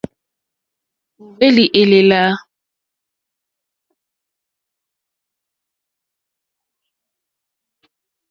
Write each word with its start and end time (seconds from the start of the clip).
Ó 1.21 1.23
hwélì 1.35 1.65
èlèlà. 1.81 2.21